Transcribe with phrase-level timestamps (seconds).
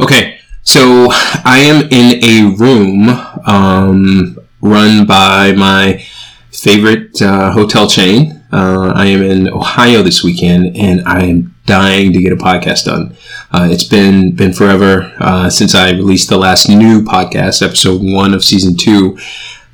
[0.00, 1.06] Okay, so
[1.44, 3.08] I am in a room
[3.46, 6.04] um, run by my
[6.50, 8.42] favorite uh, hotel chain.
[8.50, 12.86] Uh, I am in Ohio this weekend, and I am dying to get a podcast
[12.86, 13.16] done.
[13.52, 18.34] Uh, it's been been forever uh, since I released the last new podcast, episode one
[18.34, 19.16] of season two.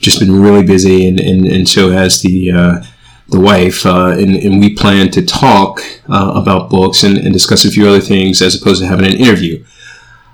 [0.00, 2.82] Just been really busy, and, and, and so has the uh,
[3.28, 7.70] the wife, uh, and, and we plan to talk about books and, and discuss a
[7.70, 9.64] few other things as opposed to having an interview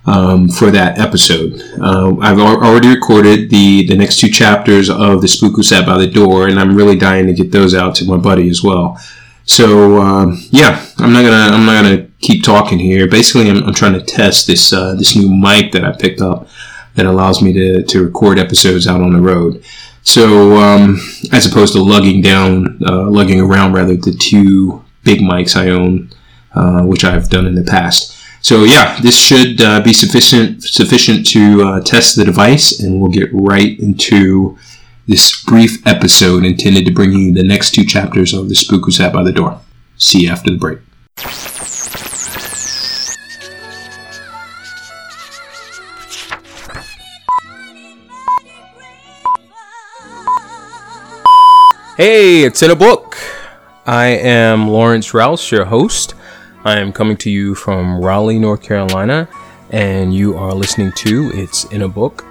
[0.07, 1.61] um, for that episode.
[1.81, 5.99] Uh, I've already recorded the, the next two chapters of The Spook Who Sat by
[5.99, 8.99] the Door, and I'm really dying to get those out to my buddy as well.
[9.45, 13.09] So um, yeah, I'm not gonna I'm not gonna keep talking here.
[13.09, 16.49] Basically, I'm, I'm trying to test this uh, this new mic that I picked up
[16.95, 19.65] that allows me to, to record episodes out on the road.
[20.03, 20.99] So um,
[21.33, 26.11] as opposed to lugging down, uh, lugging around rather the two big mics I own,
[26.55, 28.16] uh, which I've done in the past.
[28.41, 33.11] So yeah, this should uh, be sufficient sufficient to uh, test the device, and we'll
[33.11, 34.57] get right into
[35.09, 38.91] this brief episode intended to bring you the next two chapters of The Spook Who
[38.91, 39.61] Sat by the Door.
[39.97, 40.79] See you after the break.
[51.97, 53.17] Hey, it's in a book.
[53.87, 56.16] I am Lawrence Rouse, your host.
[56.67, 59.29] I am coming to you from Raleigh, North Carolina,
[59.71, 62.25] and you are listening to It's in a Book.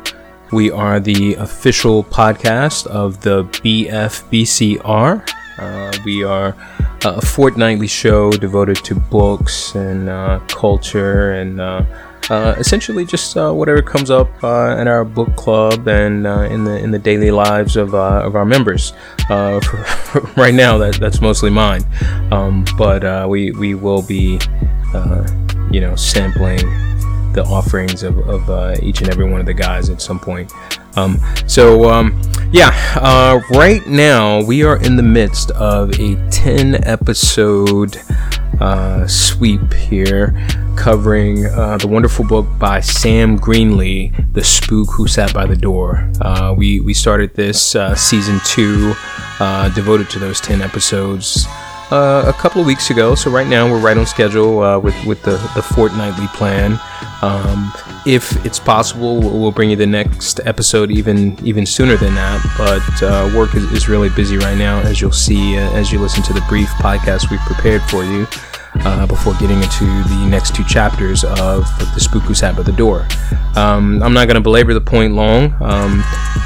[0.52, 5.30] We are the official podcast of the BFBCR.
[5.58, 6.54] Uh, we are
[7.06, 11.62] a fortnightly show devoted to books and uh, culture and
[12.30, 16.42] uh, uh, essentially just uh, whatever comes up uh, in our book club and uh,
[16.42, 18.94] in the in the daily lives of, uh, of our members.
[19.30, 21.84] Uh, for, right now, that that's mostly mine,
[22.32, 24.40] um, but we we will be,
[25.72, 26.60] you know, sampling
[27.34, 30.52] the offerings of, of each and every one of the guys at some point.
[30.96, 37.98] Um, so um, yeah, right now we are in the midst of a ten episode
[39.08, 40.34] sweep here
[40.76, 46.12] covering uh, the wonderful book by Sam Greenlee, The Spook Who Sat by the Door.
[46.22, 48.94] Uh, we, we started this uh, season two,
[49.40, 51.48] uh, devoted to those 10 episodes.
[51.92, 54.96] Uh, a couple of weeks ago, so right now we're right on schedule uh, with
[55.06, 56.80] with the, the fortnightly plan.
[57.22, 57.72] Um,
[58.06, 62.42] if it's possible, we'll bring you the next episode even even sooner than that.
[62.58, 66.34] But work is, is really busy right now, as you'll see as you listen to
[66.34, 68.26] the brief podcast we've prepared for you
[68.82, 71.64] uh, before getting into the next two chapters of
[71.94, 73.08] The Spook Who Sat by the Door.
[73.56, 75.56] Um, I'm not going to belabor the point long.
[75.62, 76.00] Um,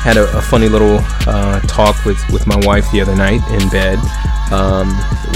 [0.03, 3.67] had a, a, funny little uh, talk with, with my wife the other night in
[3.69, 3.97] bed
[4.51, 4.87] um,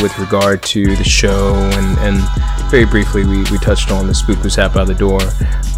[0.02, 4.38] with regard to the show, and, and very briefly we, we touched on The Spook
[4.38, 5.20] Who Sat by the Door,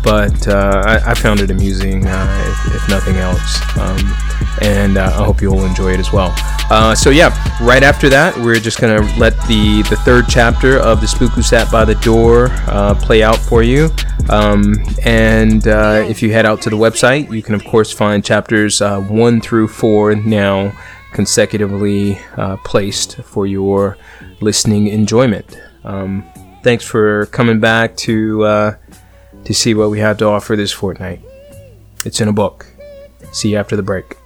[0.03, 3.59] but uh, I, I, found it amusing, uh, if, if, nothing else.
[3.77, 4.15] Um,
[4.61, 6.33] and uh, I hope you'll enjoy it as well.
[6.69, 7.29] Uh, so yeah,
[7.61, 11.41] right after that, we're just gonna let the the third chapter of the Spook Who
[11.41, 13.89] Sat by the Door uh, play out for you.
[14.29, 18.23] Um, and uh, if you head out to the website, you can of course find
[18.23, 20.71] chapters one through four now
[21.15, 23.97] consecutively uh, placed for your
[24.41, 25.57] listening enjoyment.
[25.85, 26.25] Um,
[26.61, 28.75] thanks for coming back to
[29.45, 31.21] to see what we have to offer this fortnight.
[32.03, 32.65] It's in a book.
[33.31, 34.17] See you after the break.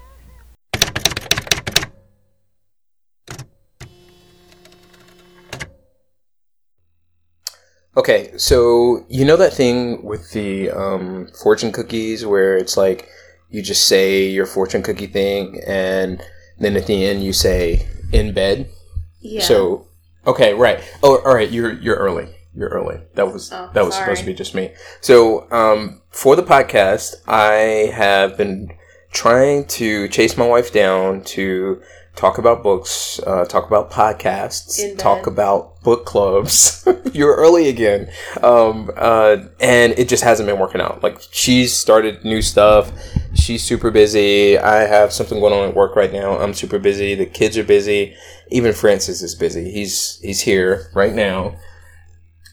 [7.98, 13.10] Okay, so you know that thing with the um, fortune cookies where it's like
[13.50, 16.24] you just say your fortune cookie thing and
[16.60, 18.70] then at the end you say in bed.
[19.20, 19.42] Yeah.
[19.42, 19.88] So
[20.26, 20.82] okay, right.
[21.04, 21.50] Oh, all right.
[21.50, 22.36] You're you're early.
[22.56, 23.02] You're early.
[23.16, 24.06] That was oh, that was sorry.
[24.06, 24.74] supposed to be just me.
[25.02, 28.72] So um, for the podcast, I have been
[29.12, 31.82] trying to chase my wife down to
[32.20, 36.86] talk about books, uh, talk about podcasts, talk about book clubs.
[37.14, 38.12] You're early again.
[38.44, 41.02] Um, uh, and it just hasn't been working out.
[41.02, 42.92] Like, she's started new stuff.
[43.36, 44.58] She's super busy.
[44.58, 46.38] I have something going on at work right now.
[46.38, 47.16] I'm super busy.
[47.16, 48.16] The kids are busy.
[48.50, 49.72] Even Francis is busy.
[49.72, 51.56] He's he's here right now.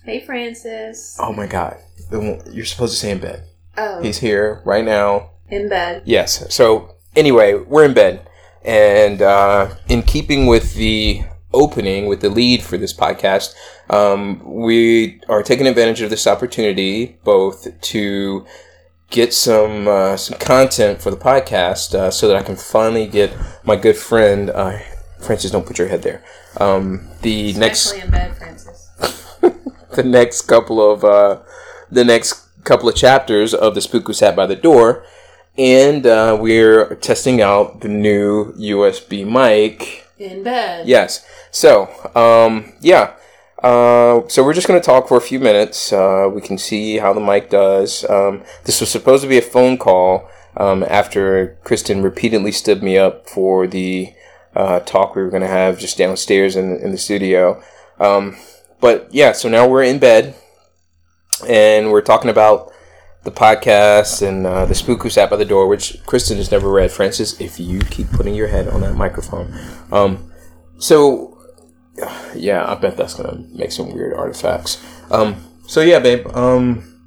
[0.05, 1.17] Hey, Francis.
[1.19, 1.77] Oh my God!
[2.13, 3.43] You're supposed to say in bed.
[3.77, 4.03] Oh.
[4.03, 5.31] He's here right now.
[5.49, 6.03] In bed.
[6.05, 6.55] Yes.
[6.55, 8.29] So anyway, we're in bed.
[8.67, 11.23] And uh, in keeping with the
[11.55, 13.55] opening, with the lead for this podcast,
[13.89, 18.45] um, we are taking advantage of this opportunity both to
[19.11, 23.33] get some uh, some content for the podcast uh, so that I can finally get
[23.65, 24.79] my good friend uh,
[25.21, 25.51] Francis.
[25.51, 26.25] Don't put your head there.
[26.59, 28.91] Um, the Especially next, in bed, Francis.
[29.95, 31.41] the next couple of uh,
[31.91, 35.05] the next couple of chapters of The Spook Who Sat by the Door,
[35.59, 40.07] and uh, we're testing out the new USB mic.
[40.19, 40.87] In bed.
[40.87, 41.25] Yes.
[41.51, 43.15] So, um, yeah.
[43.63, 45.93] Uh, so we're just going to talk for a few minutes.
[45.93, 48.09] Uh, we can see how the mic does.
[48.09, 52.97] Um, this was supposed to be a phone call um, after Kristen repeatedly stood me
[52.99, 54.13] up for the
[54.55, 57.63] uh, talk we were going to have just downstairs in, in the studio.
[57.99, 58.37] Um,
[58.81, 60.35] but yeah, so now we're in bed
[61.47, 62.73] and we're talking about
[63.27, 66.71] the podcast and uh, the spook who sat by the door, which Kristen has never
[66.71, 66.91] read.
[66.91, 69.53] Francis, if you keep putting your head on that microphone.
[69.93, 70.33] Um,
[70.79, 71.37] so,
[72.35, 74.83] yeah, I bet that's going to make some weird artifacts.
[75.11, 75.37] Um,
[75.67, 77.01] so, yeah, babe, um,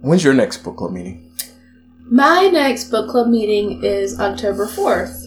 [0.00, 1.30] when's your next book club meeting?
[2.08, 5.24] My next book club meeting is October 4th.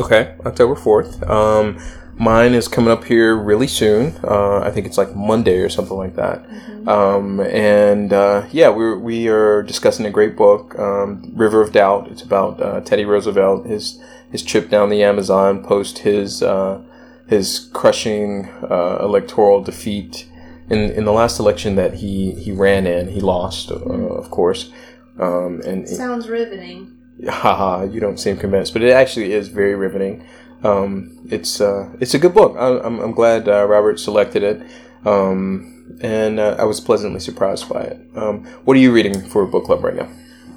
[0.00, 1.28] Okay, October 4th.
[1.28, 1.78] Um,
[2.20, 4.14] mine is coming up here really soon.
[4.22, 6.46] Uh, I think it's like Monday or something like that.
[6.46, 6.88] Mm-hmm.
[6.88, 12.08] Um, and uh, yeah, we're, we are discussing a great book, um, River of Doubt.
[12.08, 14.00] It's about uh, Teddy Roosevelt, his
[14.30, 16.82] his trip down the Amazon post his uh,
[17.26, 20.28] his crushing uh, electoral defeat
[20.68, 23.08] in in the last election that he he ran in.
[23.08, 24.04] He lost, uh, mm-hmm.
[24.04, 24.70] of course.
[25.18, 30.24] Um, and sounds riveting haha, you don't seem convinced, but it actually is very riveting.
[30.62, 32.56] Um, it's uh, it's a good book.
[32.56, 34.62] I, am I'm, I'm glad uh, Robert selected it,
[35.06, 38.00] um, and uh, I was pleasantly surprised by it.
[38.14, 40.08] Um, what are you reading for a book club right now?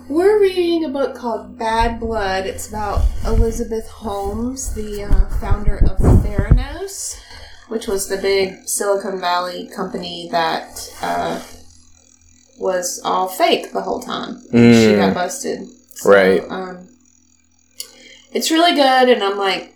[0.09, 2.45] We're reading a book called Bad Blood.
[2.45, 7.19] It's about Elizabeth Holmes, the uh, founder of Theranos,
[7.69, 11.41] which was the big Silicon Valley company that uh,
[12.59, 14.43] was all fake the whole time.
[14.51, 14.73] Mm.
[14.73, 16.43] She got busted so, right.
[16.49, 16.89] Um,
[18.31, 19.73] it's really good, and I'm like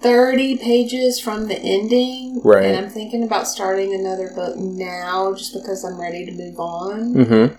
[0.00, 2.40] 30 pages from the ending.
[2.42, 2.64] Right.
[2.64, 7.14] And I'm thinking about starting another book now just because I'm ready to move on.
[7.14, 7.56] Mm-hmm.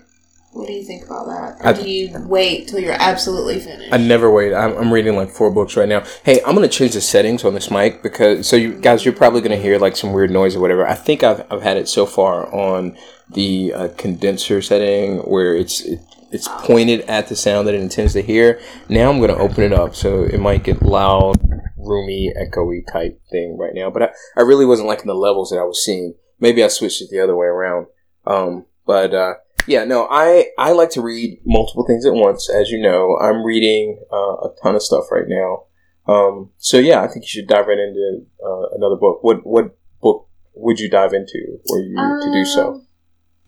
[0.52, 1.64] What do you think about that?
[1.64, 3.92] Or I, do you wait till you're absolutely finished?
[3.92, 4.52] I never wait.
[4.52, 6.04] I'm, I'm, reading like four books right now.
[6.24, 9.40] Hey, I'm gonna change the settings on this mic because so you guys, you're probably
[9.40, 10.86] gonna hear like some weird noise or whatever.
[10.86, 12.98] I think I've, I've had it so far on
[13.30, 16.00] the uh, condenser setting where it's it,
[16.32, 18.60] it's pointed at the sound that it intends to hear.
[18.88, 21.38] Now I'm going to open it up, so it might get loud,
[21.82, 23.90] roomy, echoey type thing right now.
[23.90, 26.14] But I, I really wasn't liking the levels that I was seeing.
[26.40, 27.86] Maybe I switched it the other way around.
[28.26, 29.34] Um, but uh,
[29.66, 32.50] yeah, no, I I like to read multiple things at once.
[32.50, 35.64] As you know, I'm reading uh, a ton of stuff right now.
[36.06, 39.22] Um, so yeah, I think you should dive right into uh, another book.
[39.22, 42.68] What what book would you dive into were you um, to do so?
[42.68, 42.86] Um,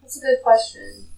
[0.01, 1.09] that's a good question.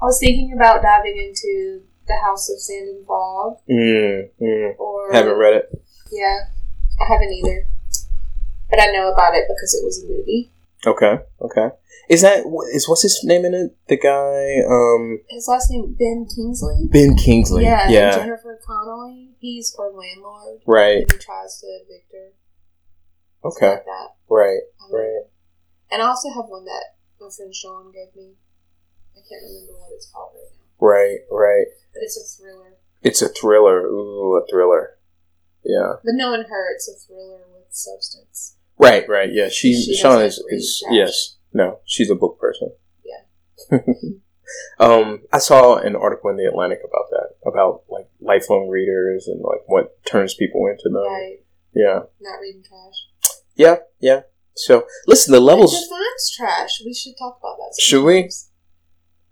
[0.00, 3.58] I was thinking about diving into the House of Sand and Fog.
[3.70, 4.78] Mm, mm.
[4.78, 5.81] Or haven't read it.
[6.12, 6.52] Yeah,
[7.00, 7.66] I haven't either,
[8.68, 10.52] but I know about it because it was a movie.
[10.86, 11.70] Okay, okay.
[12.10, 12.44] Is that
[12.74, 13.76] is what's his name in it?
[13.88, 14.60] The guy.
[14.68, 16.86] Um, his last name Ben Kingsley.
[16.90, 17.64] Ben Kingsley.
[17.64, 18.16] Yeah, yeah.
[18.16, 19.30] Jennifer Connelly.
[19.38, 20.60] He's her landlord.
[20.66, 21.10] Right.
[21.10, 23.48] he tries to evict her.
[23.48, 23.70] Okay.
[23.70, 24.08] Like that.
[24.28, 24.60] Right.
[24.84, 25.22] Um, right.
[25.90, 28.32] And I also have one that my friend Sean gave me.
[29.14, 30.86] I can't remember what it's called right now.
[30.86, 31.66] Right, right.
[31.94, 32.74] But it's a thriller.
[33.02, 33.86] It's a thriller.
[33.86, 34.98] Ooh, a thriller.
[35.64, 35.94] Yeah.
[36.04, 38.56] But knowing her, it's a thriller with substance.
[38.78, 39.30] Right, right.
[39.32, 41.36] Yeah, she, she Sean is, is yes.
[41.52, 42.72] No, she's a book person.
[43.04, 43.78] Yeah.
[44.80, 49.40] um, I saw an article in the Atlantic about that, about like lifelong readers and
[49.40, 51.04] like what turns people into them.
[51.06, 51.38] Right.
[51.74, 52.00] Yeah.
[52.20, 53.36] Not reading trash.
[53.54, 54.22] Yeah, yeah.
[54.56, 55.72] So listen, the levels.
[55.72, 56.82] Defines trash.
[56.84, 57.74] We should talk about that.
[57.74, 57.82] Sometimes.
[57.82, 58.30] Should we?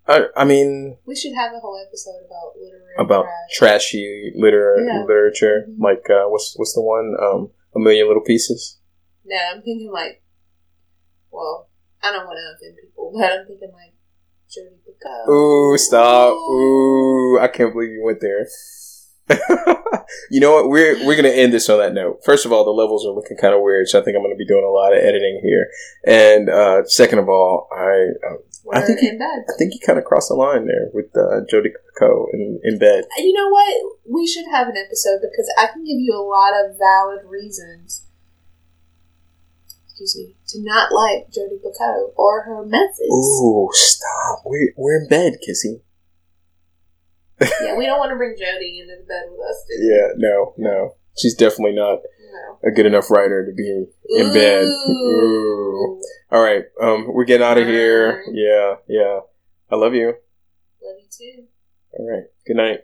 [0.07, 3.81] I, I mean, we should have a whole episode about literary about trash.
[3.81, 5.03] trashy liter- yeah.
[5.05, 5.67] literature.
[5.69, 5.83] Mm-hmm.
[5.83, 7.15] Like uh, what's what's the one?
[7.21, 8.79] Um, a million little pieces.
[9.25, 10.23] No, I'm thinking like,
[11.31, 11.69] well,
[12.03, 13.93] I don't want to offend people, but I'm thinking like
[14.51, 15.29] Jodi Picoult.
[15.29, 16.33] Ooh, stop!
[16.33, 18.47] Ooh, I can't believe you went there.
[20.29, 20.69] you know what?
[20.69, 22.21] We're we're gonna end this on that note.
[22.25, 24.35] First of all, the levels are looking kind of weird, so I think I'm gonna
[24.35, 25.67] be doing a lot of editing here.
[26.05, 28.37] And uh, second of all, I uh,
[28.73, 29.45] I think in bed.
[29.49, 32.79] I think you kind of crossed the line there with uh, Jodi Picoult in in
[32.79, 33.05] bed.
[33.17, 33.97] You know what?
[34.09, 38.05] We should have an episode because I can give you a lot of valid reasons.
[39.85, 43.11] Excuse me, to not like Jodi Picoult or her methods.
[43.11, 44.43] Ooh, stop!
[44.45, 45.81] We're we're in bed, Kissy
[47.61, 49.65] yeah, we don't want to bring Jodi into the bed with us.
[49.79, 50.95] yeah, no, no.
[51.17, 52.20] She's definitely not no.
[52.63, 54.33] A good enough writer to be in Ooh.
[54.33, 54.63] bed.
[54.63, 56.01] Ooh.
[56.31, 58.23] All right, um, we're getting out of here.
[58.31, 59.19] Yeah, yeah.
[59.71, 60.07] I love you.
[60.83, 61.43] Love you too.
[61.97, 62.23] All right.
[62.45, 62.79] Good night.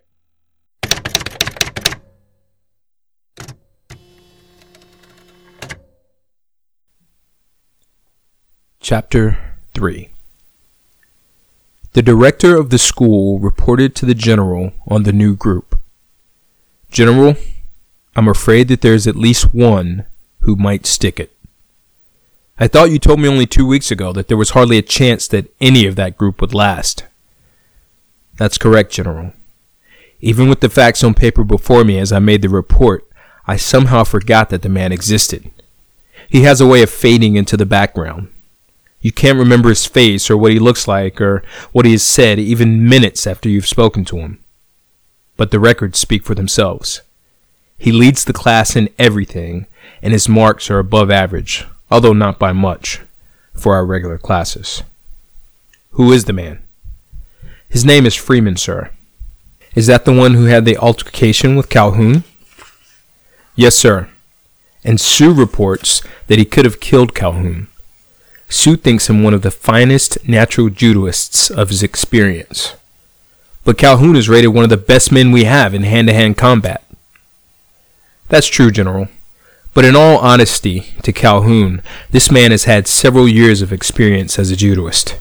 [8.79, 9.37] Chapter
[9.73, 10.09] 3
[11.91, 15.77] The director of the school reported to the general on the new group.
[16.89, 17.35] General,
[18.17, 20.05] I'm afraid that there's at least one
[20.39, 21.31] who might stick it.
[22.57, 25.27] I thought you told me only two weeks ago that there was hardly a chance
[25.27, 27.05] that any of that group would last.
[28.37, 29.33] That's correct, General.
[30.19, 33.07] Even with the facts on paper before me as I made the report,
[33.45, 35.51] I somehow forgot that the man existed.
[36.27, 38.29] He has a way of fading into the background.
[38.99, 42.39] You can't remember his face or what he looks like or what he has said
[42.39, 44.43] even minutes after you've spoken to him.
[45.35, 47.01] But the records speak for themselves.
[47.77, 49.67] He leads the class in everything,
[50.01, 53.01] and his marks are above average, although not by much,
[53.53, 54.83] for our regular classes.
[55.91, 56.63] Who is the man?
[57.69, 58.91] His name is Freeman, sir.
[59.75, 62.23] Is that the one who had the altercation with Calhoun?
[63.55, 64.09] Yes, sir.
[64.83, 67.67] And Sue reports that he could have killed Calhoun.
[68.49, 72.75] Sue thinks him one of the finest natural judoists of his experience.
[73.65, 76.37] But Calhoun is rated one of the best men we have in hand to hand
[76.37, 76.83] combat.
[78.29, 79.07] That's true, General.
[79.73, 84.51] But in all honesty to Calhoun, this man has had several years of experience as
[84.51, 85.17] a judoist.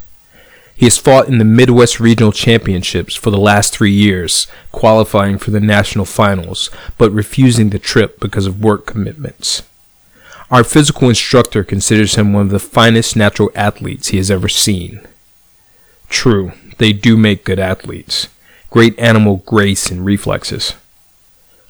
[0.75, 5.51] He has fought in the Midwest Regional Championships for the last three years, qualifying for
[5.51, 9.63] the national finals, but refusing the trip because of work commitments.
[10.51, 15.01] Our physical instructor considers him one of the finest natural athletes he has ever seen.
[16.09, 18.29] True, they do make good athletes,
[18.71, 20.75] great animal grace and reflexes.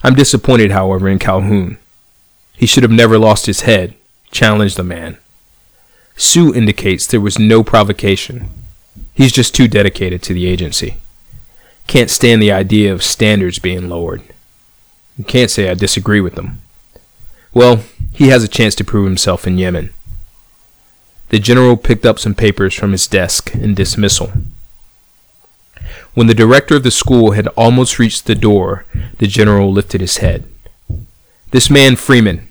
[0.02, 1.78] I'm disappointed, however, in Calhoun.
[2.52, 3.94] He should have never lost his head,
[4.30, 5.18] challenged the man.
[6.16, 8.50] Sue indicates there was no provocation.
[9.12, 10.96] He's just too dedicated to the agency.
[11.86, 14.22] Can't stand the idea of standards being lowered.
[15.18, 16.60] You can't say I disagree with them.
[17.54, 19.90] Well, he has a chance to prove himself in Yemen.
[21.28, 24.32] The general picked up some papers from his desk in dismissal.
[26.16, 28.86] When the director of the school had almost reached the door,
[29.18, 30.44] the general lifted his head.
[31.50, 32.48] This man Freeman,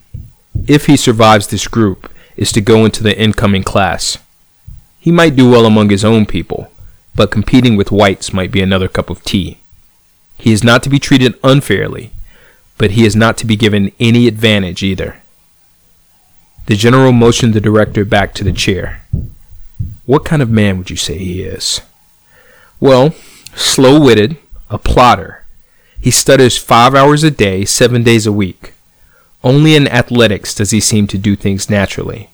[0.68, 2.08] if he survives this group,
[2.38, 4.20] is to go into the incoming class.
[5.00, 6.70] He might do well among his own people,
[7.16, 9.58] but competing with whites might be another cup of tea.
[10.38, 12.12] He is not to be treated unfairly,
[12.78, 15.24] but he is not to be given any advantage either.
[16.68, 19.02] The general motioned the director back to the chair.
[20.06, 21.82] What kind of man would you say he is?
[22.80, 23.16] Well,
[23.56, 24.38] slow witted,
[24.70, 25.46] a plotter.
[26.00, 28.74] He studies five hours a day, seven days a week.
[29.44, 32.30] Only in athletics does he seem to do things naturally.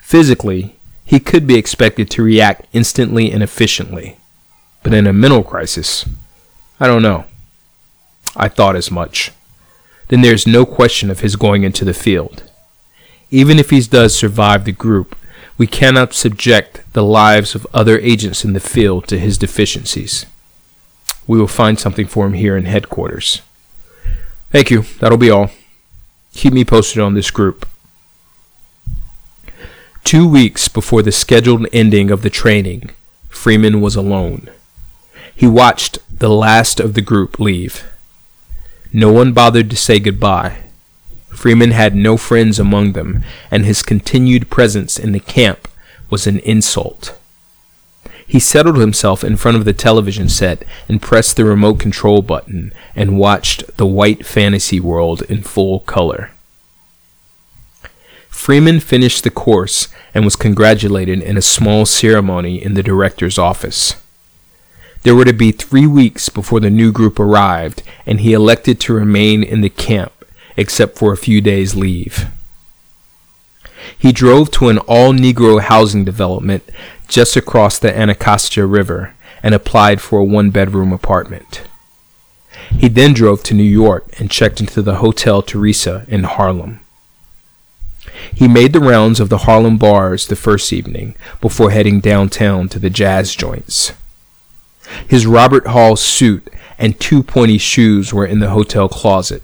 [0.00, 4.16] Physically, he could be expected to react instantly and efficiently.
[4.82, 6.04] But in a mental crisis,
[6.78, 7.24] I don't know.
[8.36, 9.32] I thought as much.
[10.08, 12.44] Then there's no question of his going into the field.
[13.30, 15.16] Even if he does survive the group,
[15.58, 20.26] we cannot subject the lives of other agents in the field to his deficiencies.
[21.26, 23.42] We will find something for him here in headquarters.
[24.50, 24.82] Thank you.
[24.98, 25.50] That'll be all.
[26.34, 27.66] Keep me posted on this group.
[30.02, 32.90] Two weeks before the scheduled ending of the training,
[33.28, 34.50] Freeman was alone.
[35.34, 37.84] He watched the last of the group leave.
[38.92, 40.58] No one bothered to say goodbye.
[41.28, 45.68] Freeman had no friends among them, and his continued presence in the camp
[46.10, 47.16] was an insult.
[48.30, 52.72] He settled himself in front of the television set and pressed the remote control button
[52.94, 56.30] and watched the white fantasy world in full color.
[58.28, 63.96] Freeman finished the course and was congratulated in a small ceremony in the director's office.
[65.02, 68.92] There were to be three weeks before the new group arrived, and he elected to
[68.92, 70.12] remain in the camp
[70.56, 72.28] except for a few days' leave.
[73.96, 76.64] He drove to an all Negro housing development
[77.08, 81.62] just across the Anacostia River and applied for a one bedroom apartment.
[82.70, 86.80] He then drove to New York and checked into the Hotel Theresa in Harlem.
[88.32, 92.78] He made the rounds of the Harlem bars the first evening before heading downtown to
[92.78, 93.92] the jazz joints.
[95.06, 99.42] His Robert Hall suit and two pointy shoes were in the hotel closet,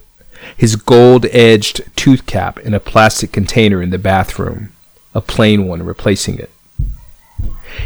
[0.57, 4.73] his gold edged tooth cap in a plastic container in the bathroom,
[5.15, 6.51] a plain one replacing it.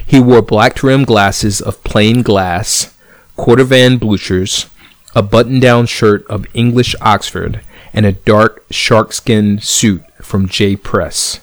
[0.07, 2.95] He wore black rimmed glasses of plain glass,
[3.37, 4.69] quarter Cordovan bluchers,
[5.15, 7.61] a button down shirt of English Oxford,
[7.93, 10.77] and a dark sharkskin suit from J.
[10.77, 11.41] Press.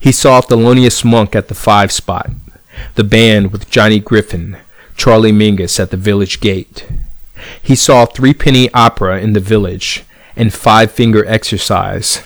[0.00, 2.30] He saw Thelonious Monk at the Five Spot,
[2.94, 4.56] the band with Johnny Griffin,
[4.96, 6.86] Charlie Mingus at the Village Gate.
[7.62, 10.04] He saw Three Penny Opera in the Village
[10.36, 12.22] and Five Finger Exercise,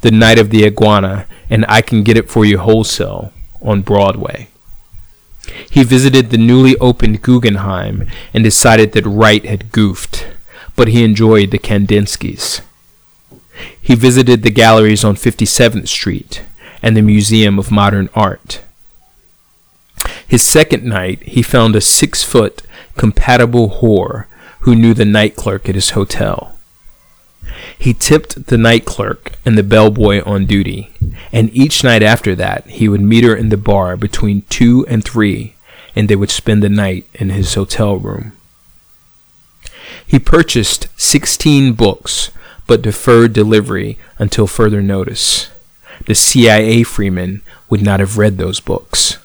[0.00, 4.48] The Night of the Iguana, and I Can Get It For You Wholesale on Broadway.
[5.70, 10.26] He visited the newly opened Guggenheim and decided that Wright had goofed,
[10.76, 12.62] but he enjoyed the Kandinskys.
[13.80, 16.42] He visited the galleries on 57th Street
[16.82, 18.62] and the Museum of Modern Art.
[20.26, 22.62] His second night, he found a six foot,
[22.96, 24.26] compatible whore
[24.64, 26.56] who knew the night clerk at his hotel.
[27.78, 30.90] He tipped the night clerk and the bellboy on duty,
[31.30, 35.04] and each night after that he would meet her in the bar between two and
[35.04, 35.54] three,
[35.94, 38.32] and they would spend the night in his hotel room.
[40.06, 42.30] He purchased 16 books,
[42.66, 45.50] but deferred delivery until further notice.
[46.06, 49.18] The CIA Freeman would not have read those books.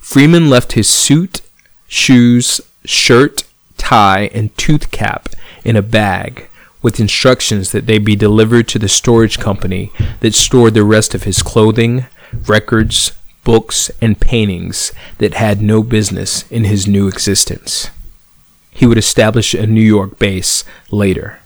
[0.00, 1.42] Freeman left his suit,
[1.86, 3.44] shoes, shirt,
[3.84, 5.28] tie, and tooth cap
[5.62, 6.48] in a bag
[6.80, 11.24] with instructions that they be delivered to the storage company that stored the rest of
[11.24, 12.06] his clothing,
[12.46, 13.12] records,
[13.44, 17.90] books, and paintings that had no business in his new existence.
[18.70, 21.40] He would establish a New York base later.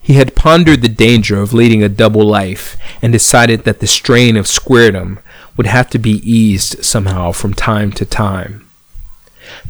[0.00, 4.36] He had pondered the danger of leading a double life and decided that the strain
[4.36, 5.18] of squaredom
[5.56, 8.68] would have to be eased somehow from time to time.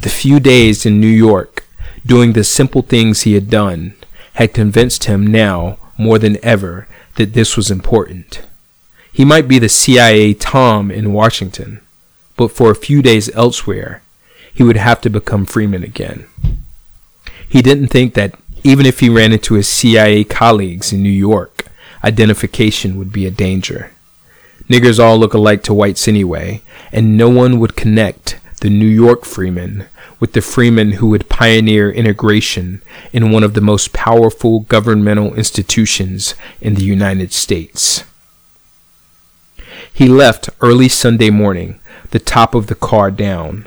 [0.01, 1.65] The few days in New York,
[2.05, 3.95] doing the simple things he had done,
[4.35, 8.43] had convinced him now more than ever that this was important.
[9.13, 11.81] He might be the CIA Tom in Washington,
[12.37, 14.03] but for a few days elsewhere,
[14.53, 16.27] he would have to become Freeman again.
[17.49, 18.35] He didn't think that
[18.65, 21.67] even if he ran into his CIA colleagues in New York,
[22.03, 23.93] identification would be a danger.
[24.69, 29.25] Niggers all look alike to whites anyway, and no one would connect the New York
[29.25, 29.87] Freeman
[30.21, 32.81] with the Freeman who would pioneer integration
[33.13, 38.05] in one of the most powerful governmental institutions in the United States.
[39.93, 43.67] He left early Sunday morning, the top of the car down.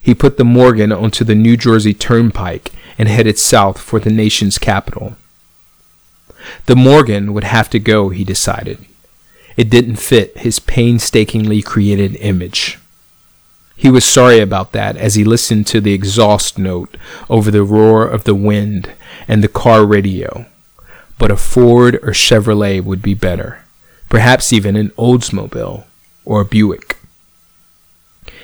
[0.00, 4.58] He put the Morgan onto the New Jersey Turnpike and headed south for the nation's
[4.58, 5.14] capital.
[6.66, 8.84] The Morgan would have to go, he decided.
[9.56, 12.80] It didn't fit his painstakingly created image.
[13.76, 16.96] He was sorry about that as he listened to the exhaust note
[17.28, 18.92] over the roar of the wind
[19.28, 20.46] and the car radio.
[21.18, 23.64] But a Ford or Chevrolet would be better,
[24.08, 25.84] perhaps even an Oldsmobile
[26.24, 26.96] or a Buick.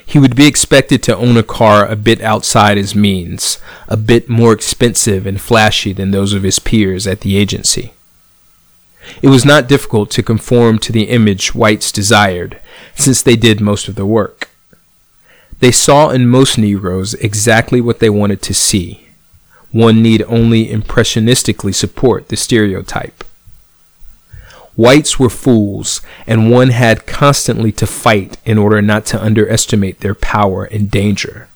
[0.04, 4.28] He would be expected to own a car a bit outside his means, a bit
[4.28, 7.94] more expensive and flashy than those of his peers at the agency.
[9.22, 12.60] It was not difficult to conform to the image whites desired,
[12.94, 14.50] since they did most of the work.
[15.62, 19.06] They saw in most Negroes exactly what they wanted to see.
[19.70, 23.22] One need only impressionistically support the stereotype.
[24.74, 30.16] Whites were fools, and one had constantly to fight in order not to underestimate their
[30.16, 31.46] power and danger,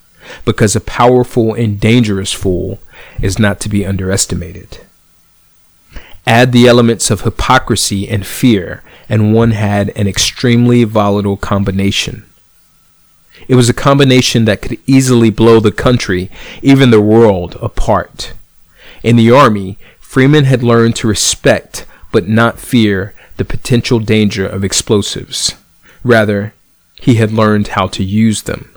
[0.45, 2.79] because a powerful and dangerous fool
[3.21, 4.83] is not to be underestimated.
[6.25, 12.25] Add the elements of hypocrisy and fear, and one had an extremely volatile combination.
[13.49, 16.31] It was a combination that could easily blow the country,
[16.63, 18.33] even the world, apart.
[19.03, 24.65] In the Army, Freeman had learned to respect but not fear the potential danger of
[24.65, 25.55] explosives.
[26.03, 26.55] Rather,
[26.95, 28.75] he had learned how to use them.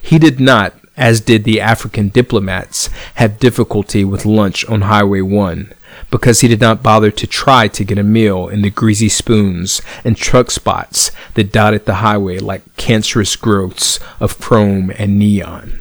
[0.00, 5.72] He did not, as did the African diplomats, have difficulty with lunch on Highway 1
[6.10, 9.82] because he did not bother to try to get a meal in the greasy spoons
[10.04, 15.80] and truck spots that dotted the highway like cancerous growths of chrome and neon.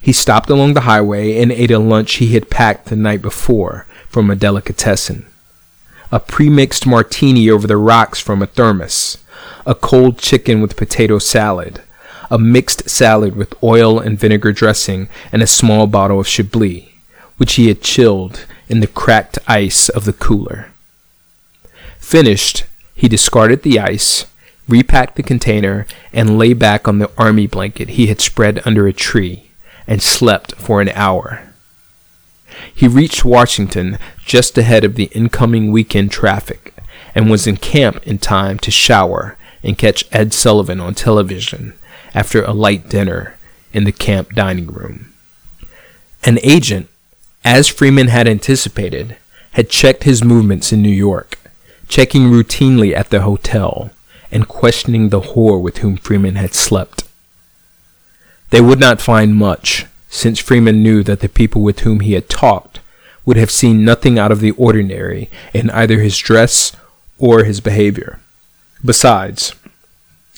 [0.00, 3.86] He stopped along the highway and ate a lunch he had packed the night before
[4.08, 5.26] from a delicatessen.
[6.10, 9.18] A pre-mixed martini over the rocks from a thermos,
[9.66, 11.82] a cold chicken with potato salad,
[12.30, 16.88] a mixed salad with oil and vinegar dressing, and a small bottle of Chablis,
[17.36, 20.70] which he had chilled in the cracked ice of the cooler.
[21.98, 24.26] Finished, he discarded the ice,
[24.66, 28.92] repacked the container, and lay back on the army blanket he had spread under a
[28.92, 29.50] tree
[29.86, 31.42] and slept for an hour.
[32.74, 36.74] He reached Washington just ahead of the incoming weekend traffic
[37.14, 41.74] and was in camp in time to shower and catch Ed Sullivan on television
[42.14, 43.36] after a light dinner
[43.72, 45.12] in the camp dining room.
[46.24, 46.88] An agent
[47.44, 49.16] as Freeman had anticipated,
[49.52, 51.38] had checked his movements in New York,
[51.88, 53.90] checking routinely at the hotel
[54.30, 57.04] and questioning the whore with whom Freeman had slept.
[58.50, 62.28] They would not find much, since Freeman knew that the people with whom he had
[62.28, 62.80] talked
[63.24, 66.72] would have seen nothing out of the ordinary in either his dress
[67.18, 68.20] or his behavior.
[68.84, 69.54] Besides,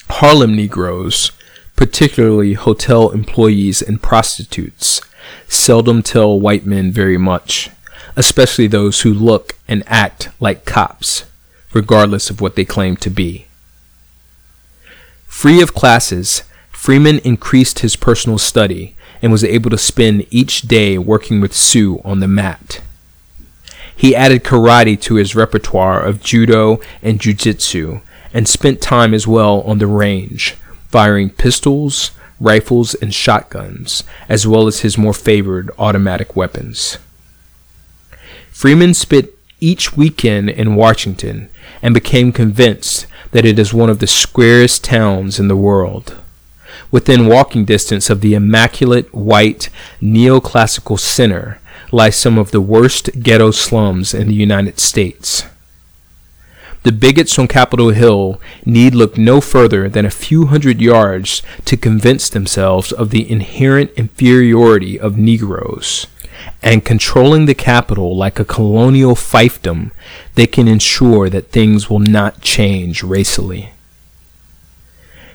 [0.09, 1.31] Harlem Negroes,
[1.75, 5.01] particularly hotel employees and prostitutes,
[5.47, 7.69] seldom tell white men very much,
[8.15, 11.25] especially those who look and act like cops,
[11.73, 13.45] regardless of what they claim to be.
[15.27, 20.97] Free of classes, Freeman increased his personal study and was able to spend each day
[20.97, 22.81] working with Sue on the mat.
[23.95, 28.01] He added karate to his repertoire of judo and jujitsu
[28.33, 30.55] and spent time as well on the range,
[30.87, 36.97] firing pistols, rifles, and shotguns, as well as his more favored automatic weapons.
[38.51, 41.49] Freeman spent each weekend in Washington
[41.81, 46.17] and became convinced that it is one of the squarest towns in the world.
[46.89, 49.69] Within walking distance of the immaculate white
[50.01, 51.59] neoclassical center
[51.91, 55.45] lie some of the worst ghetto slums in the United States.
[56.83, 61.77] The bigots on Capitol Hill need look no further than a few hundred yards to
[61.77, 66.07] convince themselves of the inherent inferiority of Negroes.
[66.63, 69.91] And controlling the Capitol like a colonial fiefdom,
[70.33, 73.73] they can ensure that things will not change racially.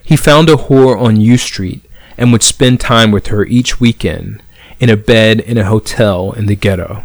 [0.02, 1.82] He found a whore on U Street
[2.18, 4.42] and would spend time with her each weekend
[4.80, 7.04] in a bed in a hotel in the ghetto.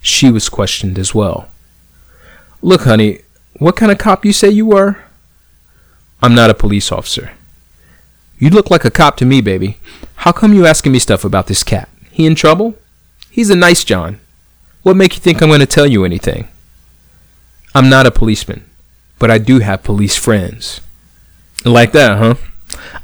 [0.00, 1.48] She was questioned as well.
[2.62, 3.20] Look, honey,
[3.58, 4.98] what kind of cop you say you were?
[6.22, 7.32] I'm not a police officer.
[8.38, 9.78] You look like a cop to me, baby.
[10.16, 11.88] How come you asking me stuff about this cat?
[12.10, 12.74] He in trouble?
[13.30, 14.20] He's a nice John.
[14.82, 16.48] What make you think I'm going to tell you anything?
[17.74, 18.64] I'm not a policeman,
[19.18, 20.80] but I do have police friends.
[21.64, 22.34] Like that, huh?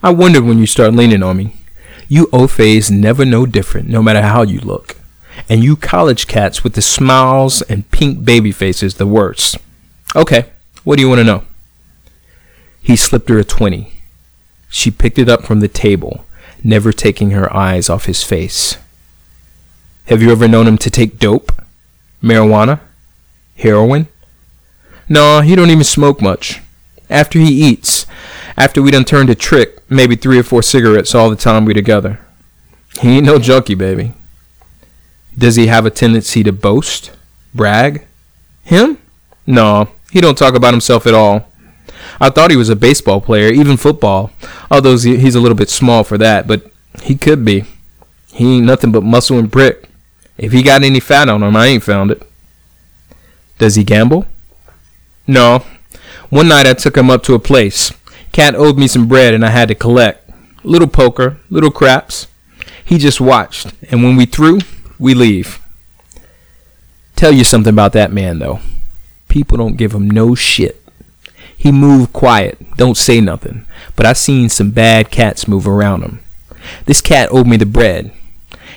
[0.02, 1.56] I wondered when you start leaning on me.
[2.08, 4.96] You Ofays never know different, no matter how you look.
[5.48, 9.58] And you college cats with the smiles and pink baby faces, the worst.
[10.16, 10.46] Okay,
[10.82, 11.44] what do you want to know?
[12.82, 13.92] He slipped her a 20.
[14.68, 16.24] She picked it up from the table,
[16.64, 18.76] never taking her eyes off his face.
[20.06, 21.52] Have you ever known him to take dope?
[22.22, 22.80] Marijuana?
[23.56, 24.08] Heroin?
[25.08, 26.60] No, he don't even smoke much.
[27.08, 28.06] After he eats,
[28.56, 31.74] after we done turned a trick, maybe three or four cigarettes all the time we
[31.74, 32.20] together.
[33.00, 34.14] He ain't no junkie, baby.
[35.36, 37.12] Does he have a tendency to boast?
[37.54, 38.06] Brag?
[38.64, 38.98] Him?
[39.46, 41.46] No, he don't talk about himself at all.
[42.20, 44.30] I thought he was a baseball player, even football,
[44.70, 46.70] although he's a little bit small for that, but
[47.02, 47.64] he could be.
[48.32, 49.88] He ain't nothing but muscle and brick.
[50.36, 52.22] If he got any fat on him, I ain't found it.
[53.58, 54.26] Does he gamble?
[55.26, 55.64] No.
[56.30, 57.92] One night I took him up to a place.
[58.32, 60.30] Cat owed me some bread and I had to collect.
[60.62, 62.26] Little poker, little craps.
[62.84, 64.60] He just watched, and when we through,
[64.98, 65.60] we leave.
[67.16, 68.60] Tell you something about that man, though.
[69.30, 70.82] People don't give him no shit.
[71.56, 73.64] He move quiet, don't say nothing,
[73.94, 76.20] but I seen some bad cats move around him.
[76.86, 78.12] This cat owed me the bread.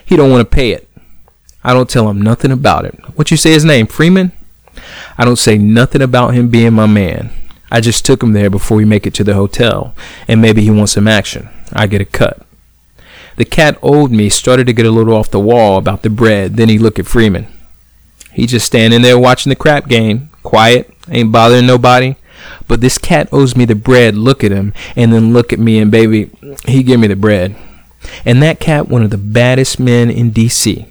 [0.06, 0.88] He don't want to pay it.
[1.64, 2.94] I don't tell him nothing about it.
[3.16, 4.32] What you say his name, Freeman?
[5.18, 7.32] I don't say nothing about him being my man.
[7.72, 9.96] I just took him there before we make it to the hotel,
[10.28, 11.50] and maybe he wants some action.
[11.72, 12.46] I get a cut.
[13.38, 16.58] The cat owed me started to get a little off the wall about the bread,
[16.58, 17.48] then he looked at Freeman.
[18.34, 22.16] He just standing there watching the crap game, quiet, ain't bothering nobody.
[22.68, 24.16] But this cat owes me the bread.
[24.16, 26.30] Look at him, and then look at me, and baby,
[26.66, 27.56] he give me the bread.
[28.26, 30.88] And that cat, one of the baddest men in D.C.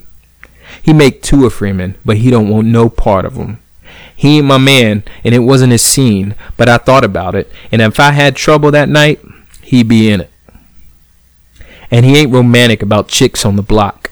[0.82, 3.58] He make two of Freeman, but he don't want no part of him.
[4.14, 7.82] He ain't my man, and it wasn't his scene, but I thought about it, and
[7.82, 9.20] if I had trouble that night,
[9.62, 10.30] he'd be in it.
[11.90, 14.10] And he ain't romantic about chicks on the block.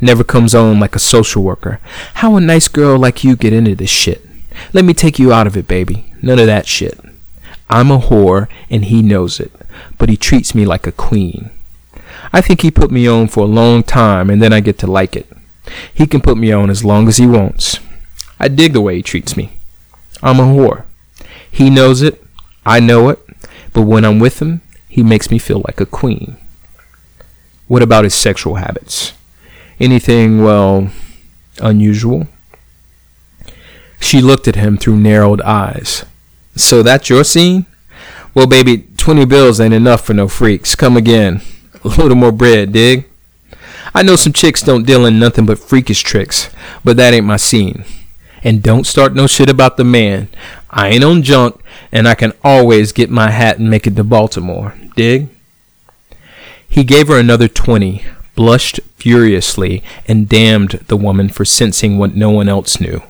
[0.00, 1.80] Never comes on like a social worker.
[2.14, 4.26] How a nice girl like you get into this shit?
[4.72, 6.12] Let me take you out of it, baby.
[6.22, 6.98] None of that shit.
[7.70, 9.52] I'm a whore, and he knows it,
[9.98, 11.50] but he treats me like a queen.
[12.32, 14.86] I think he put me on for a long time, and then I get to
[14.86, 15.28] like it.
[15.92, 17.78] He can put me on as long as he wants.
[18.38, 19.52] I dig the way he treats me.
[20.22, 20.84] I'm a whore.
[21.50, 22.22] He knows it,
[22.66, 23.18] I know it,
[23.72, 26.36] but when I'm with him, he makes me feel like a queen.
[27.66, 29.12] What about his sexual habits?
[29.80, 30.90] Anything, well,
[31.60, 32.28] unusual?
[34.04, 36.04] She looked at him through narrowed eyes.
[36.56, 37.64] So that's your scene?
[38.34, 40.74] Well, baby, 20 bills ain't enough for no freaks.
[40.74, 41.40] Come again.
[41.82, 43.08] A little more bread, dig?
[43.94, 46.50] I know some chicks don't deal in nothing but freakish tricks,
[46.84, 47.86] but that ain't my scene.
[48.42, 50.28] And don't start no shit about the man.
[50.68, 51.58] I ain't on junk,
[51.90, 54.74] and I can always get my hat and make it to Baltimore.
[54.96, 55.30] Dig?
[56.68, 62.28] He gave her another 20, blushed furiously, and damned the woman for sensing what no
[62.28, 63.02] one else knew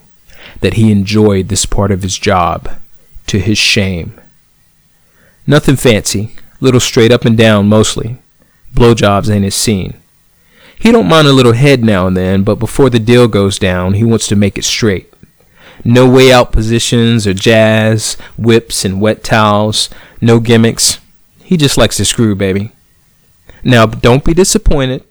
[0.64, 2.68] that he enjoyed this part of his job,
[3.29, 4.20] to his shame.
[5.46, 8.16] Nothing fancy, Little straight up and down mostly.
[8.74, 10.00] Blowjobs ain't his scene.
[10.79, 13.92] He don't mind a little head now and then, but before the deal goes down,
[13.92, 15.12] he wants to make it straight.
[15.85, 19.90] No way out positions or jazz, whips and wet towels,
[20.22, 21.00] no gimmicks.
[21.42, 22.72] He just likes to screw, baby.
[23.62, 25.05] Now, don't be disappointed.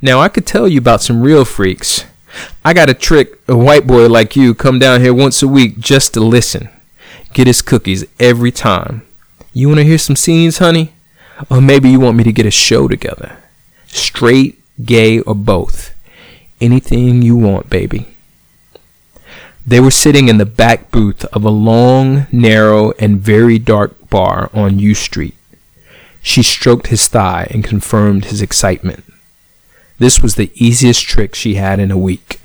[0.00, 2.06] Now, I could tell you about some real freaks.
[2.64, 5.78] I got a trick a white boy like you come down here once a week
[5.78, 6.68] just to listen.
[7.32, 9.02] Get his cookies every time.
[9.52, 10.92] You want to hear some scenes, honey?
[11.50, 13.38] Or maybe you want me to get a show together.
[13.86, 15.94] Straight, gay, or both.
[16.60, 18.08] Anything you want, baby.
[19.66, 24.48] They were sitting in the back booth of a long, narrow, and very dark bar
[24.54, 25.34] on U Street.
[26.22, 29.04] She stroked his thigh and confirmed his excitement.
[29.98, 32.40] This was the easiest trick she had in a week.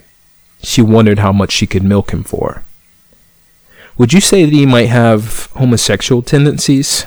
[0.63, 2.63] She wondered how much she could milk him for.
[3.97, 7.05] Would you say that he might have homosexual tendencies?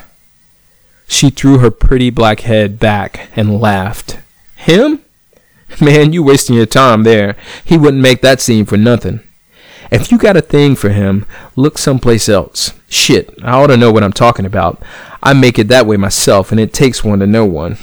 [1.07, 4.18] She threw her pretty black head back and laughed.
[4.57, 5.00] Him?
[5.80, 7.37] Man, you wasting your time there.
[7.64, 9.20] He wouldn't make that scene for nothing.
[9.90, 11.26] If you got a thing for him,
[11.57, 12.72] look someplace else.
[12.88, 14.83] Shit, I ought to know what I'm talking about.
[15.22, 17.78] I make it that way myself, and it takes one to know one.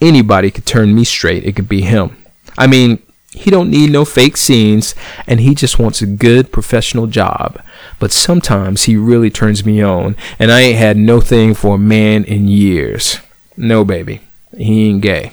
[0.00, 1.44] Anybody could turn me straight.
[1.44, 2.16] It could be him.
[2.58, 4.94] I mean, he don't need no fake scenes,
[5.26, 7.62] and he just wants a good professional job.
[7.98, 11.78] But sometimes he really turns me on, and I ain't had no thing for a
[11.78, 13.18] man in years.
[13.56, 14.20] No, baby,
[14.56, 15.32] he ain't gay.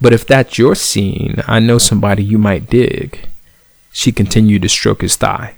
[0.00, 3.28] But if that's your scene, I know somebody you might dig.
[3.92, 5.54] She continued to stroke his thigh.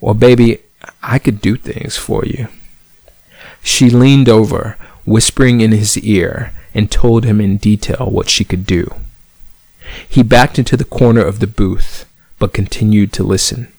[0.00, 0.60] Or, baby,
[1.02, 2.48] I could do things for you.
[3.62, 8.66] She leaned over, whispering in his ear, and told him in detail what she could
[8.66, 8.94] do.
[10.08, 12.06] He backed into the corner of the booth,
[12.38, 13.72] but continued to listen.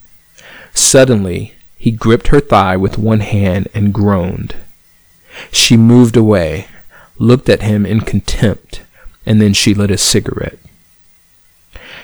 [0.73, 4.55] Suddenly, he gripped her thigh with one hand and groaned.
[5.51, 6.67] She moved away,
[7.17, 8.81] looked at him in contempt,
[9.25, 10.59] and then she lit a cigarette.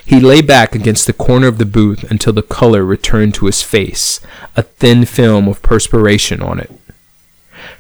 [0.06, 3.62] He lay back against the corner of the booth until the color returned to his
[3.62, 4.22] face,
[4.56, 6.72] a thin film of perspiration on it.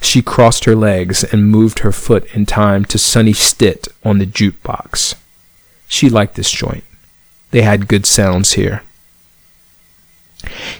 [0.01, 4.25] She crossed her legs and moved her foot in time to Sonny Stitt on the
[4.25, 5.15] jukebox.
[5.87, 6.83] She liked this joint.
[7.51, 8.83] They had good sounds here.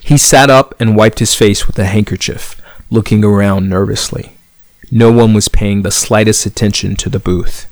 [0.01, 4.33] He sat up and wiped his face with a handkerchief, looking around nervously.
[4.91, 7.67] No one was paying the slightest attention to the booth.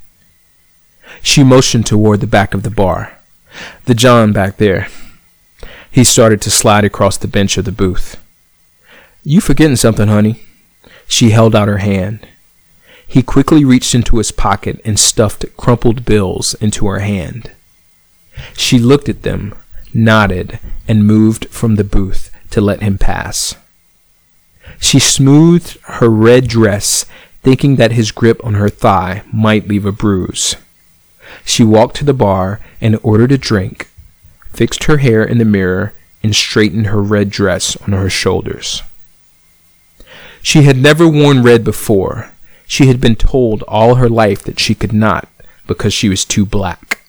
[1.22, 3.18] She motioned toward the back of the bar.
[3.86, 4.88] The John back there.
[5.90, 8.22] He started to slide across the bench of the booth.
[9.24, 10.45] You forgetting something, honey.
[11.08, 12.28] She held out her hand.
[13.08, 17.52] He quickly reached into his pocket and stuffed crumpled bills into her hand.
[18.58, 19.54] She looked at them,
[19.94, 23.56] nodded, and moved from the booth to let him pass.
[24.80, 27.06] She smoothed her red dress,
[27.44, 30.56] thinking that his grip on her thigh might leave a bruise.
[31.46, 33.90] She walked to the bar and ordered a drink,
[34.52, 38.82] fixed her hair in the mirror, and straightened her red dress on her shoulders.
[40.46, 42.30] She had never worn red before.
[42.68, 45.28] She had been told all her life that she could not
[45.66, 47.02] because she was too black.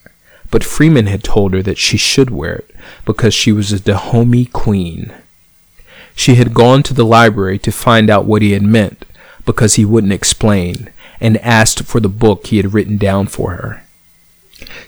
[0.50, 2.70] But Freeman had told her that she should wear it
[3.04, 5.12] because she was a Dahomey queen.
[6.14, 9.04] She had gone to the library to find out what he had meant
[9.44, 10.88] because he wouldn't explain
[11.20, 13.84] and asked for the book he had written down for her.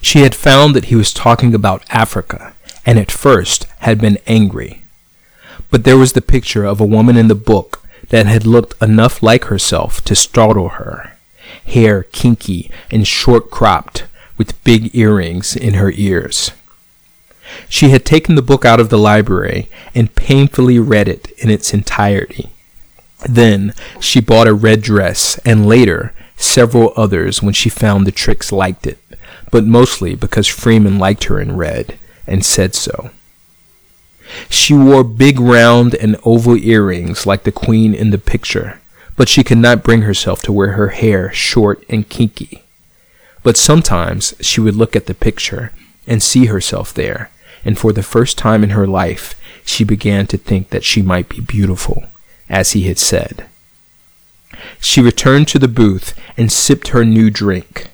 [0.01, 2.55] She had found that he was talking about Africa,
[2.87, 4.81] and at first had been angry.
[5.71, 9.23] But there was the picture of a woman in the book that had looked enough
[9.23, 11.17] like herself to startle her.
[11.67, 14.05] Hair kinky and short cropped,
[14.37, 16.53] with big earrings in her ears.
[17.69, 21.75] She had taken the book out of the library and painfully read it in its
[21.75, 22.51] entirety.
[23.29, 28.53] Then she bought a red dress and later several others when she found the tricks
[28.53, 28.99] liked it
[29.51, 33.11] but mostly because Freeman liked her in red and said so.
[34.49, 38.81] She wore big round and oval earrings like the queen in the picture,
[39.17, 42.63] but she could not bring herself to wear her hair short and kinky.
[43.43, 45.73] But sometimes she would look at the picture
[46.07, 47.31] and see herself there,
[47.65, 51.29] and for the first time in her life she began to think that she might
[51.29, 52.05] be beautiful,
[52.49, 53.47] as he had said.
[54.81, 57.91] She returned to the booth and sipped her new drink.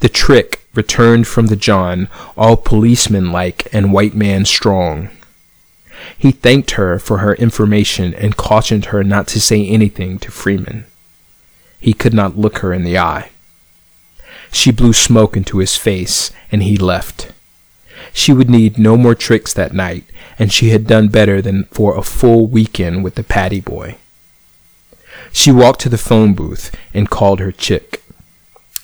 [0.00, 5.10] The trick returned from the John, all policeman like and white man strong.
[6.16, 10.84] He thanked her for her information and cautioned her not to say anything to Freeman.
[11.80, 13.30] He could not look her in the eye.
[14.50, 17.32] She blew smoke into his face, and he left.
[18.12, 20.04] She would need no more tricks that night,
[20.38, 23.96] and she had done better than for a full weekend with the Patty boy.
[25.32, 28.02] She walked to the phone booth and called her chick.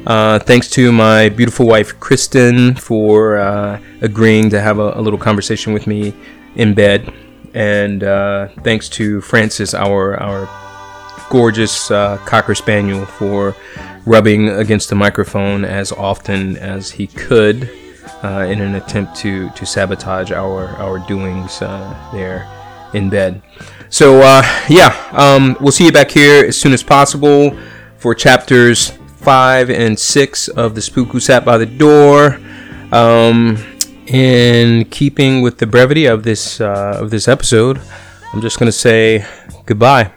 [0.07, 5.19] Uh, thanks to my beautiful wife, Kristen, for uh, agreeing to have a, a, little
[5.19, 6.15] conversation with me
[6.55, 7.13] in bed.
[7.55, 10.49] And uh, thanks to Francis, our, our
[11.31, 13.55] gorgeous uh, Cocker Spaniel, for
[14.07, 17.71] rubbing against the microphone as often as he could
[18.23, 22.49] uh, in an attempt to, to sabotage our, our doings there
[22.95, 23.43] in bed.
[23.91, 24.21] So,
[24.69, 27.59] yeah, um, we'll see you back here as soon as possible
[27.99, 32.41] for chapters five and six of the Spook Who Sat by the Door.
[32.93, 33.59] Um,
[34.07, 37.81] in keeping with the brevity of this uh, of this episode,
[38.33, 39.27] I'm just gonna say
[39.67, 40.13] goodbye.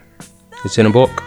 [0.63, 1.23] It's in a book.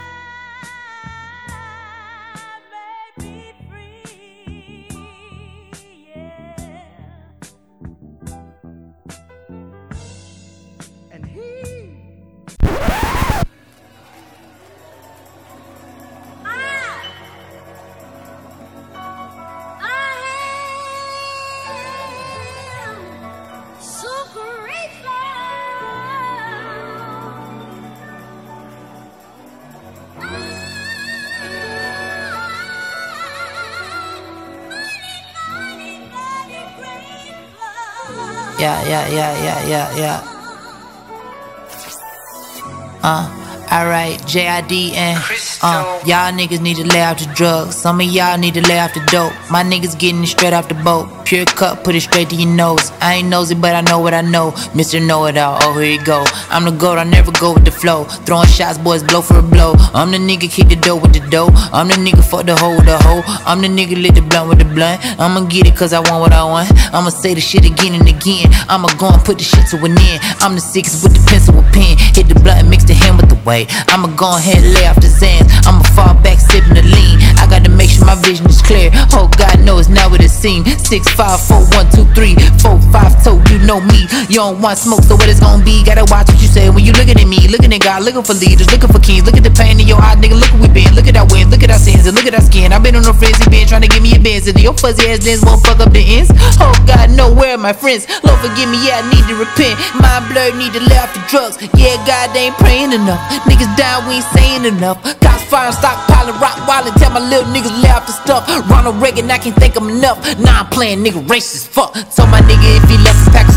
[43.05, 43.34] Uh.
[43.75, 45.19] Alright, JID and
[45.61, 47.75] uh, y'all niggas need to lay off the drugs.
[47.75, 49.33] Some of y'all need to lay off the dope.
[49.51, 51.09] My niggas getting it straight off the boat.
[51.25, 52.91] Pure cut, put it straight to your nose.
[53.01, 54.51] I ain't nosy, but I know what I know.
[54.79, 55.05] Mr.
[55.05, 56.23] Know It All, oh here you go.
[56.49, 58.05] I'm the goat, I never go with the flow.
[58.05, 59.73] Throwing shots, boys, blow for a blow.
[59.93, 61.49] I'm the nigga keep the dough with the dough.
[61.73, 63.23] I'm the nigga fuck the hoe with the hoe.
[63.45, 65.01] I'm the nigga lit the blunt with the blunt.
[65.19, 66.71] I'ma get it cause I want what I want.
[66.93, 68.47] I'ma say the shit again and again.
[68.69, 70.21] I'ma go and put the shit to an end.
[70.39, 71.97] I'm the six with the pencil with pen.
[72.15, 73.64] Hit the blunt and mix the hand with the weight.
[73.87, 75.49] I'ma go ahead and lay off the Xans.
[75.65, 77.24] I'ma fall back sipping the lean.
[77.37, 78.91] I gotta make sure my vision is clear.
[79.13, 80.65] Oh God knows now what it seems.
[80.81, 83.41] Six, five, four, one, two, three, four, five, two.
[83.51, 84.07] You know me.
[84.29, 85.83] You don't want smoke, so what it's gonna be?
[85.83, 87.47] Gotta watch what you say when you looking at me.
[87.47, 89.25] Looking at God, looking for leaders, looking for kings.
[89.25, 90.39] Look at the pain in your eye, nigga.
[90.39, 90.93] Look what we been.
[90.95, 92.71] Look at our wins, look at our sins, and look at our skin.
[92.73, 94.47] I've been on a frenzy, been trying to give me a Benz.
[94.47, 96.29] And your fuzzy ass lens won't fuck up the ends.
[96.61, 98.07] Oh God, know where are my friends?
[98.23, 99.75] Lord forgive me, yeah, I need to repent.
[99.97, 101.57] My blood need to lay off the drugs.
[101.73, 103.19] Yeah, God ain't praying enough.
[103.49, 105.01] Niggas die, we ain't saying enough.
[105.19, 108.47] Cops fire, stockpiling, rock wildin', tell my little niggas off the stuff.
[108.69, 110.19] Ronald Reagan, I can't think I'm enough.
[110.39, 111.93] Nah, I'm playing nigga racist, fuck.
[112.13, 113.47] Told my nigga if he left a pack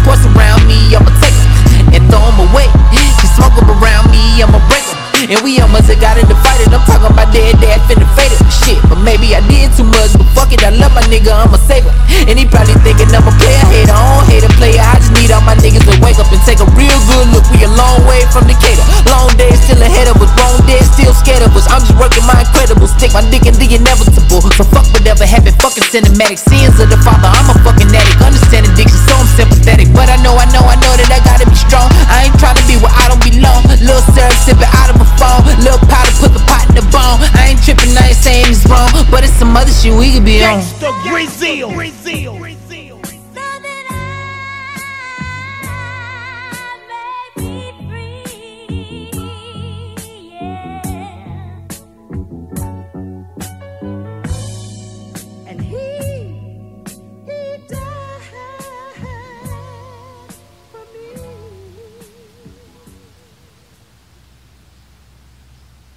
[22.69, 22.89] incredible.
[22.89, 24.45] Stick my dick in the inevitable.
[24.53, 25.57] So fuck whatever happened.
[25.61, 27.29] Fucking cinematic scenes of the father.
[27.29, 28.21] I'm a fucking addict.
[28.21, 29.89] Understand addiction, so I'm sympathetic.
[29.97, 31.89] But I know, I know, I know that I gotta be strong.
[32.13, 33.65] I ain't trying to be where I don't belong.
[33.81, 35.49] Little syrup sipping out of a phone.
[35.65, 37.25] Little powder, put the pot in the bone.
[37.33, 38.93] I ain't tripping, I ain't saying it's wrong.
[39.09, 40.61] But it's some other shit we could be on.
[41.09, 41.73] Brazil.
[41.73, 42.48] Brazil.